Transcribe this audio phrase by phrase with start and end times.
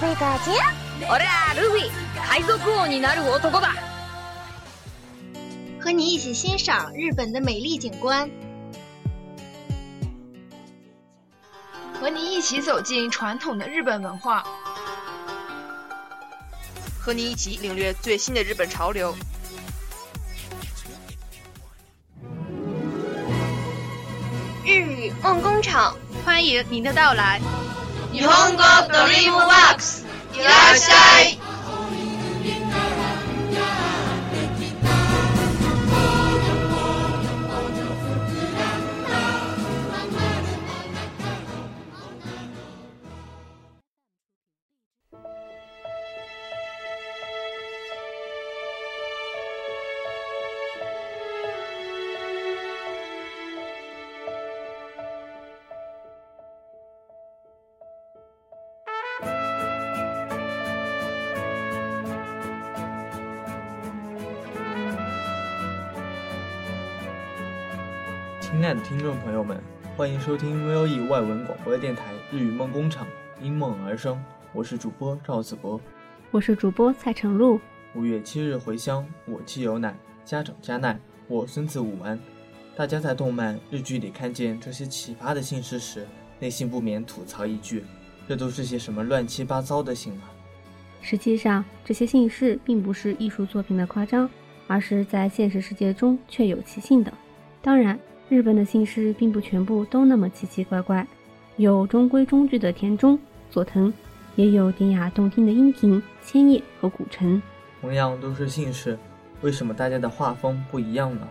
[0.00, 0.52] 贝嘎姐，
[1.08, 3.72] 俺はルフィ，海賊王になる男だ。
[5.80, 8.30] 和你一起欣赏日本的美丽景观，
[12.00, 14.44] 和你一起走进传统的日本文化，
[16.98, 19.14] 和你一起领略最新的日本潮流。
[24.64, 27.40] 日语梦工厂，欢迎您的到来。
[28.12, 31.47] 日本語ドリームワークスいらっしゃい。
[68.51, 69.61] 亲爱的听众朋友们，
[69.95, 73.05] 欢迎收听 VOE 外文广播电台日语梦工厂，
[73.39, 74.19] 因梦而生。
[74.53, 75.79] 我是主播赵子博。
[76.31, 77.61] 我是主播蔡成露。
[77.93, 82.19] 五月七日回乡，我妻有奶，家长加奈，我孙子武安。
[82.75, 86.07] 大家在动漫、日剧里看见这些奇葩的姓氏时，
[86.39, 87.83] 内心不免吐槽一句：
[88.27, 90.33] 这都是些什么乱七八糟的姓啊！
[91.01, 94.27] 实际上，这些姓氏并不是艺术作品的夸张，
[94.65, 97.13] 而是在现实世界中确有其姓的。
[97.61, 101.05] 当然，日本的姓氏并不全部都那么奇奇怪怪，
[101.57, 103.17] 有中规中矩的田中、
[103.49, 103.91] 佐藤，
[104.35, 107.41] 也有典雅动听的樱庭、千叶和古城。
[107.81, 108.95] 同样都是姓氏，
[109.41, 111.27] 为什么大家的画风不一样呢？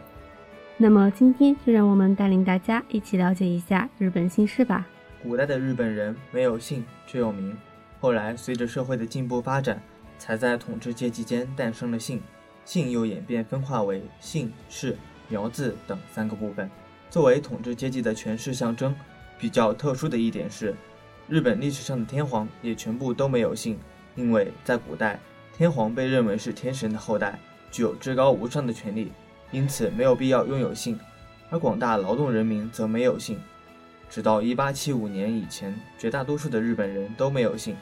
[0.76, 4.84] 那么今天就让我们带领大家一起了解一下日本姓氏吧。
[5.22, 7.56] 古代的日本人没有姓，只有名。
[8.00, 9.80] 后来随着社会的进步发展，
[10.18, 12.20] 才在统治阶级间诞生了姓，
[12.64, 14.96] 姓又演变分化为姓氏、
[15.28, 16.68] 苗字等三个部分。
[17.10, 18.94] 作为统治阶级的权势象征，
[19.38, 20.74] 比较特殊的一点是，
[21.28, 23.78] 日本历史上的天皇也全部都没有姓，
[24.14, 25.18] 因为在古代，
[25.56, 27.38] 天皇被认为是天神的后代，
[27.70, 29.12] 具有至高无上的权力，
[29.50, 30.98] 因此没有必要拥有姓。
[31.50, 33.40] 而广大劳动人民则没有姓。
[34.10, 37.74] 直到1875年以前，绝大多数的日本人都没有姓。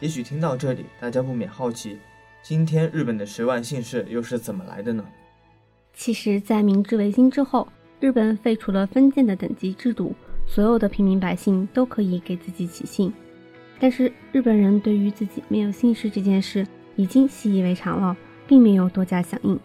[0.00, 1.98] 也许听到这里，大家不免好奇，
[2.42, 5.04] 今天日本的十万姓氏又是怎么来的呢？
[5.94, 7.68] 其实，在明治维新之后，
[8.02, 10.12] 日本废除了封建的等级制度，
[10.44, 13.12] 所有的平民百姓都可以给自己起姓。
[13.78, 19.56] 但是，日本人对于自己没有姓氏这件事已经习以为常了，并没有多加响应。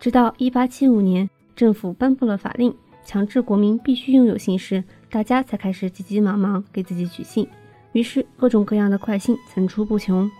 [0.00, 7.46] 直到1875年，政府颁布了法令，强制国民必须拥有姓氏，大家才开始急急忙忙给自己取姓。
[7.92, 10.30] 于是，各种各样的快姓层出不穷。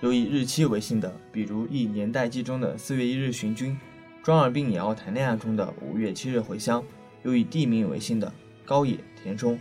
[0.00, 3.70] 有以日期为姓的，比如《以年代记》中的四月一日巡军，
[4.22, 6.80] 《庄耳病也要谈恋爱》中的五月七日回乡；
[7.24, 8.32] 有以地名为姓的
[8.64, 9.56] 高野、田中；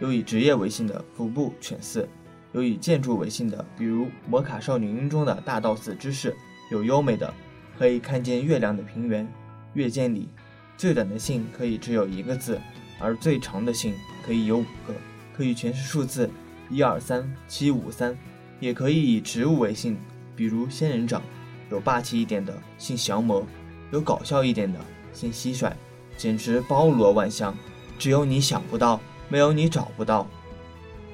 [0.00, 2.04] 有以职业为姓的服部、犬饲；
[2.52, 6.30] 有以建筑为姓的，比如《摩卡少女樱》中的大道寺知事；
[6.70, 7.32] 有优美的
[7.78, 9.26] 可以看见月亮的平原
[9.72, 10.28] 月见里；
[10.76, 12.60] 最短的姓可以只有一个字，
[13.00, 13.94] 而最长的姓
[14.26, 14.94] 可以有五个，
[15.34, 16.28] 可以全是数字
[16.68, 18.14] 一二三七五三。
[18.60, 19.96] 也可以以植物为姓，
[20.36, 21.20] 比如仙人掌；
[21.70, 23.44] 有霸气一点的姓降魔，
[23.92, 24.78] 有搞笑一点的
[25.12, 25.70] 姓蟋蟀，
[26.16, 27.54] 简直包罗万象，
[27.98, 28.98] 只有你想不到，
[29.28, 30.26] 没有你找不到。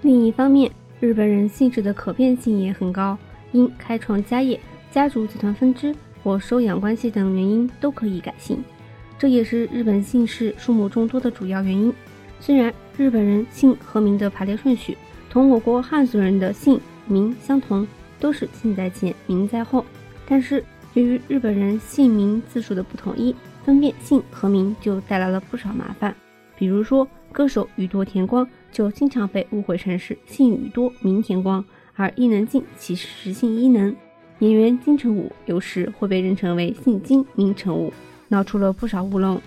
[0.02, 0.70] 另一方面，
[1.00, 3.18] 日本人姓氏的可变性也很高，
[3.50, 4.58] 因开创家业、
[4.92, 8.62] 家族集团分支或收养关系等原因都可以改姓，
[9.18, 11.92] 这也是日本姓氏数目众多的主要原因。
[12.38, 14.96] 虽然日本人姓和名的排列顺序
[15.28, 17.84] 同我国汉族人的姓名相同，
[18.20, 19.84] 都是姓在前，名在后，
[20.24, 26.14] 但是由于日本人姓名字数的不统一，分辨姓和名就带来了不少麻烦。
[26.56, 31.64] 比如说，歌手宇多田光就经常被误会成是姓宇多名田光，
[31.94, 33.94] 而伊能静其实姓伊能。
[34.40, 37.92] 演员金城武有时会被认成为姓金名成武，
[38.28, 39.40] 闹出了不少乌龙。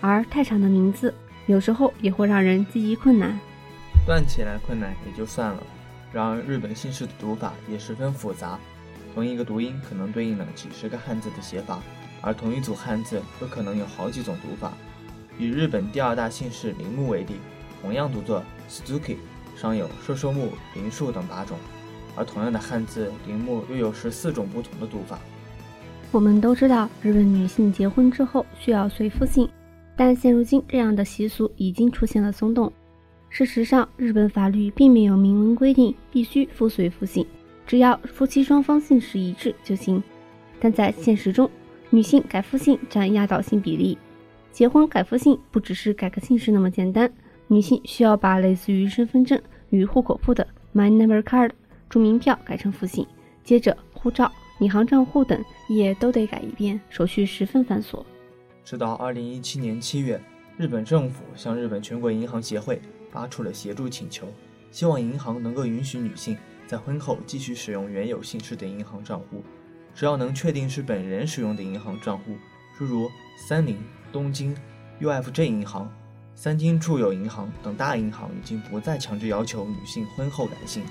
[0.00, 1.12] 而太长的名字
[1.46, 3.38] 有时候也会让人记忆困难。
[4.06, 5.62] 断起来困难也就算了，
[6.12, 8.58] 然而日本姓氏的读法也十分复杂，
[9.14, 11.80] 同一个读音可能对应了几十个汉字的写法，
[12.20, 14.72] 而同一组汉字又可能有好几种读法。
[15.38, 17.34] 以日本第二大姓氏铃木为例，
[17.80, 19.16] 同样读作 Suzuki，
[19.56, 21.56] 上有寿寿木、铃树等八种。
[22.16, 25.20] 而同样的汉字“铃木”又有十四种不同的读法。
[26.10, 29.48] 我们都知道，日本女性结婚之后需要随夫姓，
[29.96, 32.72] 但现如今这样的习俗已经出现了松动。
[33.28, 37.24] 事实上，日本法律并没有明文规定必须夫随夫姓，
[37.68, 40.02] 只要夫妻双方姓氏一致就行。
[40.58, 41.48] 但在现实中，
[41.90, 43.96] 女性改夫姓占压倒性比例。
[44.50, 47.12] 结婚改夫姓不只是改个姓氏那么简单，
[47.46, 50.44] 女性需要把类似于身份证与户口簿的
[50.74, 51.50] My Number Card。
[51.90, 53.06] 住民票改成复姓，
[53.44, 54.30] 接着护照、
[54.60, 58.02] 银行账户等也都得改一遍，手续十分繁琐。
[58.64, 60.20] 直到二零一七年七月，
[60.56, 62.80] 日本政府向日本全国银行协会
[63.10, 64.26] 发出了协助请求，
[64.70, 66.36] 希望银行能够允许女性
[66.68, 69.42] 在婚后继续使用原有姓氏的银行账户，
[69.94, 72.36] 只要能确定是本人使用的银行账户，
[72.76, 73.08] 诸如
[73.48, 73.78] 三菱、
[74.12, 74.54] 东京、
[75.00, 75.90] UFJ 银行、
[76.34, 80.84] 三金住友银行等大银行已经不再强制要求女性婚后改姓。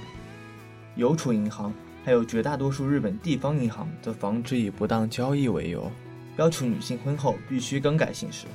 [0.96, 1.72] 邮储银行
[2.04, 5.92] 还有绝大多数日本地方银行则防止以不当交易为由，
[6.38, 8.48] 要求女性婚后必须更改姓氏。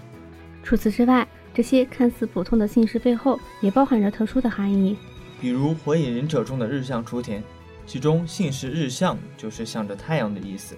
[0.64, 1.24] 除此之外，
[1.54, 4.96] 这些看似普通的姓氏背后也包含着特殊的含义。
[5.42, 7.42] 比如《火影忍者》中的日向雏田，
[7.84, 10.76] 其中姓氏日向就是向着太阳的意思，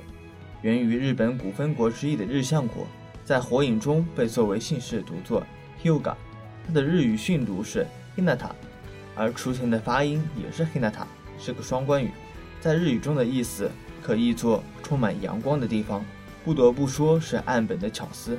[0.63, 2.87] 源于日本古分国之一的日向国，
[3.27, 5.47] 在火影中被作为姓氏读作
[5.83, 6.15] Hyuga，
[6.67, 8.53] 它的日语训读是 Hinata，
[9.15, 11.05] 而雏田的发音也是 Hinata。
[11.39, 12.11] 是个双关语，
[12.59, 13.71] 在日语中的意思
[14.03, 16.03] 可译作充满阳光的地方，
[16.43, 18.39] 不得不说是岸本的巧思。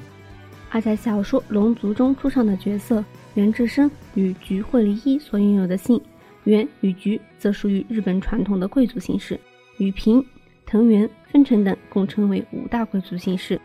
[0.71, 3.05] 而在小说《龙族》中出场的角色
[3.35, 6.01] 源志生与菊惠梨一所拥有的姓
[6.45, 9.39] 袁与菊，则属于日本传统的贵族姓氏，
[9.77, 10.25] 与平、
[10.65, 13.59] 藤原、丰臣等共称为五大贵族姓氏。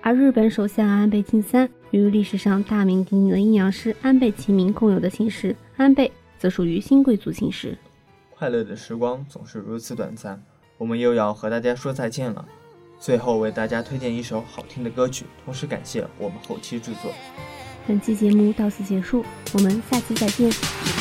[0.00, 7.76] 而日本首相安倍晋三与历史上大名鼎鼎的阴阳师安倍晴明共有的姓氏安倍，则属于新贵族姓氏。
[8.30, 10.42] 快乐的时光总是如此短暂，
[10.78, 12.46] 我们又要和大家说再见了。
[12.98, 17.12] 最后为大家推荐一首好听的歌曲，同时感谢我们后期制作。
[17.86, 19.24] 本期节目到此结束，
[19.54, 20.99] 我们下期再见。